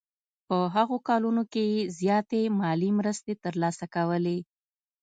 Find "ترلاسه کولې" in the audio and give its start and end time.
3.43-4.37